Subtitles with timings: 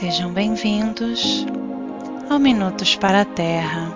[0.00, 1.44] Sejam bem-vindos
[2.30, 3.94] ao Minutos para a Terra.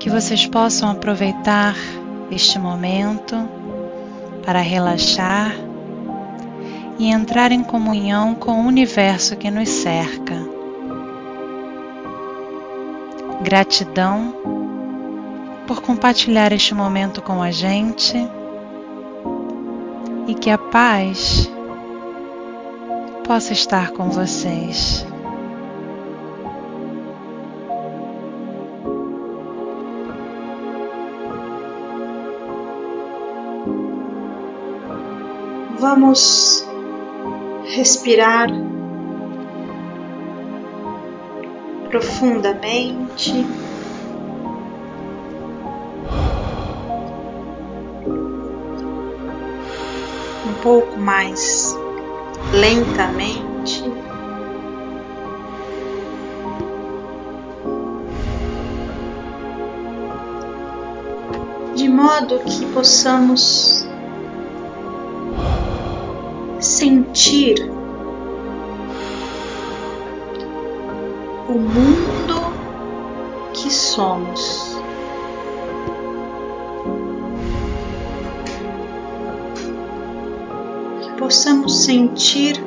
[0.00, 1.76] Que vocês possam aproveitar
[2.28, 3.48] este momento
[4.44, 5.54] para relaxar
[6.98, 10.34] e entrar em comunhão com o universo que nos cerca.
[13.40, 14.34] Gratidão
[15.64, 18.16] por compartilhar este momento com a gente
[20.26, 21.51] e que a paz
[23.32, 25.06] possa estar com vocês.
[35.78, 36.62] Vamos
[37.74, 38.50] respirar
[41.88, 43.46] profundamente.
[50.46, 51.80] Um pouco mais
[52.50, 53.84] lentamente.
[61.76, 63.86] De modo que possamos
[66.60, 67.70] sentir
[71.48, 72.52] o mundo
[73.52, 74.71] que somos.
[81.32, 82.62] Possamos sentir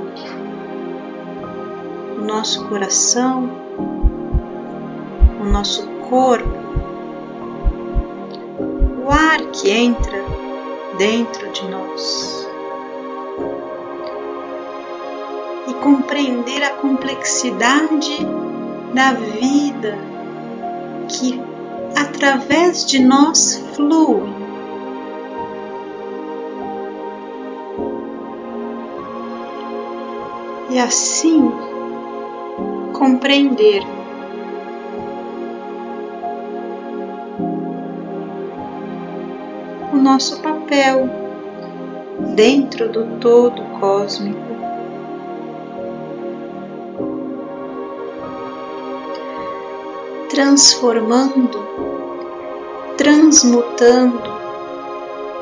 [2.18, 3.48] o nosso coração,
[5.40, 6.50] o nosso corpo,
[9.06, 10.18] o ar que entra
[10.98, 12.50] dentro de nós.
[15.68, 18.18] E compreender a complexidade
[18.96, 19.96] da vida
[21.08, 21.40] que
[21.96, 24.45] através de nós flui
[30.70, 31.52] e assim
[32.94, 33.84] compreender
[39.94, 41.10] o nosso papel
[42.36, 44.40] dentro do todo cósmico.
[50.30, 51.60] Transformando,
[52.98, 54.34] transmutando,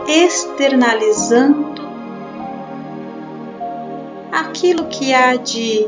[0.07, 1.82] externalizando
[4.33, 5.87] aquilo que há de,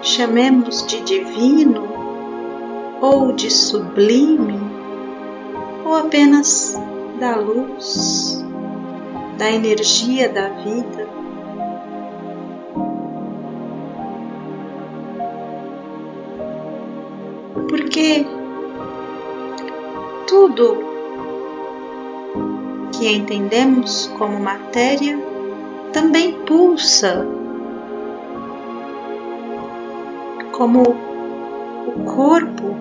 [0.00, 1.86] chamemos de divino,
[2.98, 4.58] ou de sublime,
[5.84, 6.74] ou apenas
[7.20, 8.42] da luz,
[9.36, 11.06] da energia da vida.
[17.68, 18.26] Porque
[20.26, 20.78] tudo
[22.92, 25.31] que entendemos como matéria
[25.92, 27.26] também pulsa,
[30.52, 32.74] como o corpo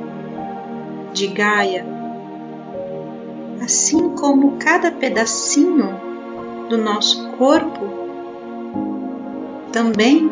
[1.14, 1.86] de Gaia,
[3.62, 5.90] assim como cada pedacinho
[6.70, 8.02] do nosso corpo
[9.72, 10.32] também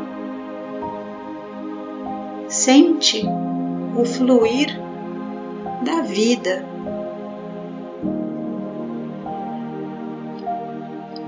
[2.48, 3.24] sente
[3.96, 4.80] o fluir
[5.84, 6.66] da vida.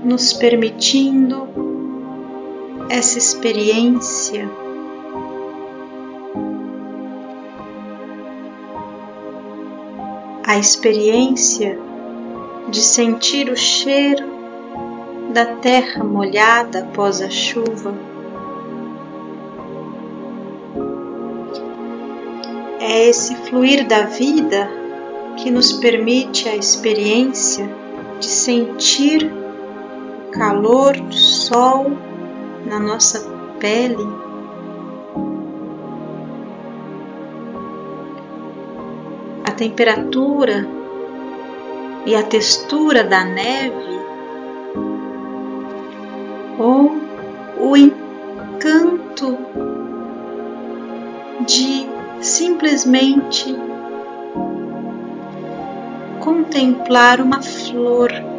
[0.04, 1.48] Nos permitindo
[2.90, 4.48] essa experiência.
[10.44, 11.78] A experiência
[12.68, 14.26] de sentir o cheiro
[15.32, 17.94] da terra molhada após a chuva.
[22.80, 24.68] É esse fluir da vida
[25.36, 27.70] que nos permite a experiência
[28.18, 29.41] de sentir
[30.32, 31.92] calor do sol
[32.66, 33.20] na nossa
[33.60, 34.06] pele.
[39.44, 40.66] A temperatura
[42.06, 44.00] e a textura da neve
[46.58, 46.96] ou
[47.60, 49.38] o encanto
[51.46, 51.86] de
[52.20, 53.56] simplesmente
[56.20, 58.31] contemplar uma flor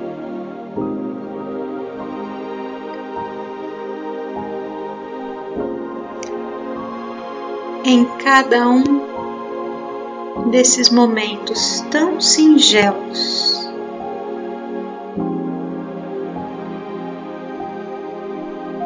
[7.84, 13.70] em cada um desses momentos tão singelos.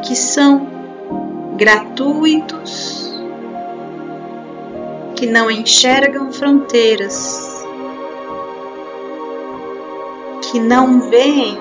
[0.03, 0.67] Que são
[1.57, 3.13] gratuitos,
[5.15, 7.65] que não enxergam fronteiras,
[10.43, 11.57] que não veem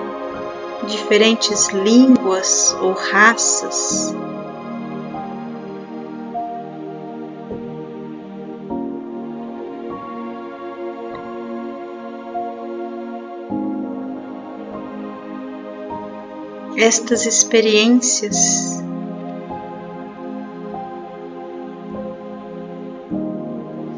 [0.87, 4.15] diferentes línguas ou raças
[16.77, 18.83] estas experiências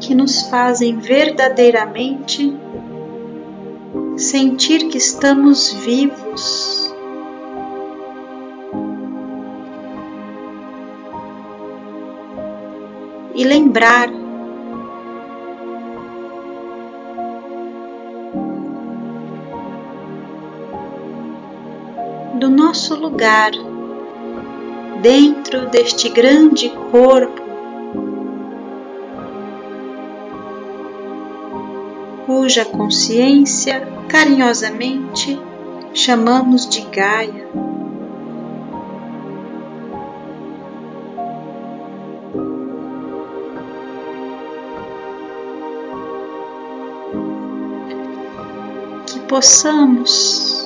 [0.00, 2.58] que nos fazem verdadeiramente
[4.16, 6.90] sentir que estamos vivos.
[13.34, 14.10] E lembrar
[22.70, 23.50] nosso lugar
[25.02, 27.42] dentro deste grande corpo
[32.24, 35.36] cuja consciência carinhosamente
[35.92, 37.48] chamamos de Gaia.
[49.08, 50.59] Que possamos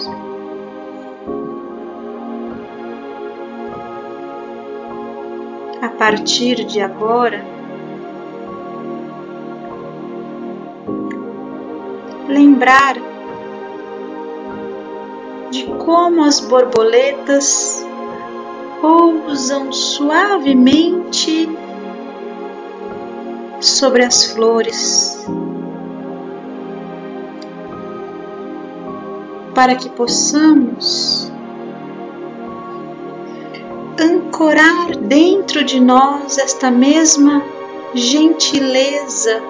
[5.81, 7.45] a partir de agora,
[12.29, 12.97] lembrar
[15.51, 17.85] de como as borboletas
[18.81, 21.49] pousam suavemente
[23.61, 25.25] sobre as flores,
[29.55, 31.33] para que possamos
[34.35, 37.41] ancorar dentro de nós esta mesma
[37.95, 39.41] gentileza,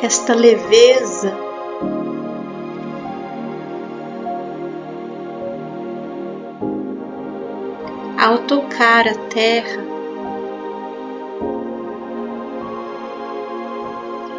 [0.00, 1.36] esta leveza.
[8.18, 9.84] Ao tocar a terra,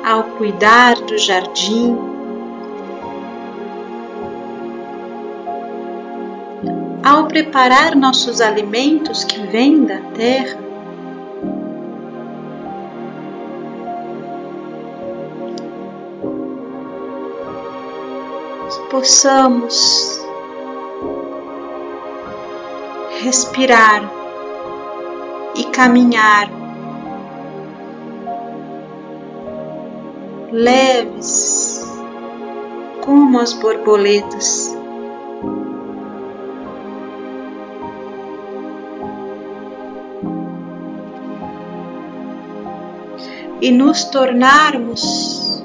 [0.04, 2.09] ao cuidar do jardim,
[7.10, 10.60] ao preparar nossos alimentos que vêm da terra,
[18.92, 20.24] possamos
[23.24, 24.04] respirar
[25.56, 26.48] e caminhar
[30.52, 31.92] leves
[33.02, 34.79] como as borboletas.
[43.62, 45.64] E nos tornarmos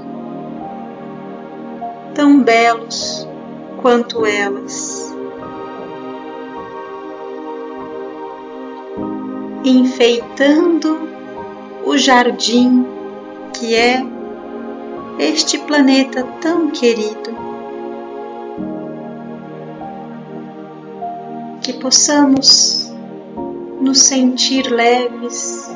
[2.14, 3.26] tão belos
[3.80, 5.14] quanto elas,
[9.64, 11.08] enfeitando
[11.84, 12.86] o jardim
[13.52, 14.04] que é
[15.18, 17.34] este planeta tão querido.
[21.62, 22.92] Que possamos
[23.80, 25.73] nos sentir leves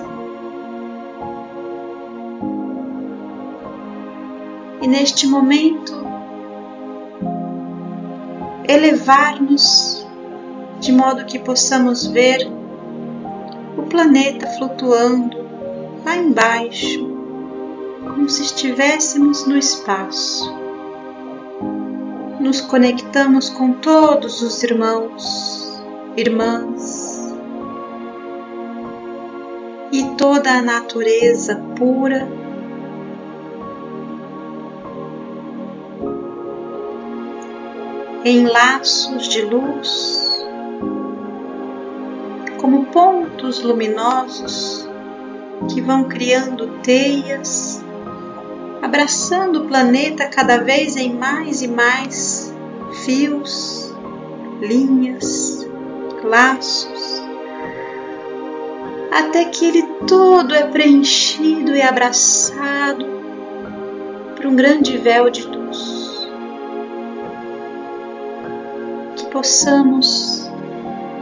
[4.86, 5.93] neste momento
[8.69, 10.06] elevar-nos
[10.79, 12.48] de modo que possamos ver
[13.76, 15.38] o planeta flutuando
[16.05, 17.06] lá embaixo,
[18.03, 20.53] como se estivéssemos no espaço.
[22.41, 25.82] Nos conectamos com todos os irmãos,
[26.17, 27.34] irmãs
[29.91, 32.29] e toda a natureza pura
[38.25, 40.44] em laços de luz,
[42.60, 44.89] como pontos luminosos
[45.72, 47.82] que vão criando teias,
[48.82, 52.55] abraçando o planeta cada vez em mais e mais
[53.05, 53.94] fios,
[54.60, 55.67] linhas,
[56.25, 57.22] laços,
[59.13, 63.06] até que ele todo é preenchido e abraçado
[64.37, 65.97] por um grande véu de luz.
[69.31, 70.51] Possamos,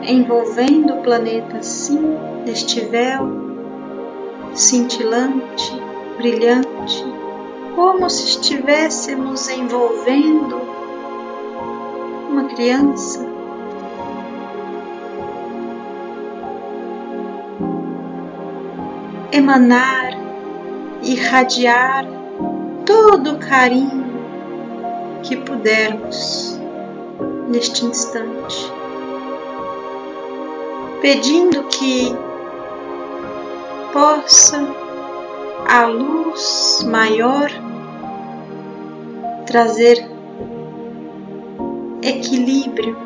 [0.02, 3.46] envolvendo o planeta assim, neste véu
[4.54, 5.72] cintilante,
[6.16, 7.04] brilhante,
[7.74, 10.56] como se estivéssemos envolvendo
[12.30, 13.24] uma criança.
[19.30, 20.12] Emanar,
[21.02, 22.06] irradiar
[22.86, 24.06] todo o carinho
[25.22, 26.55] que pudermos
[27.48, 28.72] neste instante,
[31.00, 32.14] pedindo que
[33.92, 34.66] possa
[35.68, 37.50] a luz maior
[39.46, 40.08] trazer
[42.02, 42.96] equilíbrio.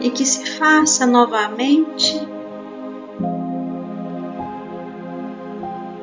[0.00, 2.28] E que se faça novamente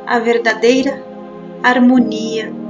[0.05, 1.01] a verdadeira
[1.63, 2.62] harmonia,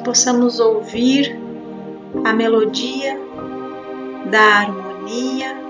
[0.00, 1.38] possamos ouvir
[2.24, 3.18] a melodia
[4.30, 5.60] da harmonia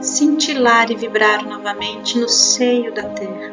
[0.00, 3.52] cintilar e vibrar novamente no seio da Terra.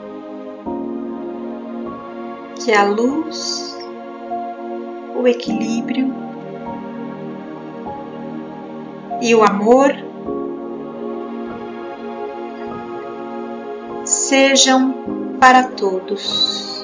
[2.63, 3.77] Que a luz,
[5.15, 6.13] o equilíbrio
[9.21, 9.91] e o amor
[14.05, 16.82] sejam para todos.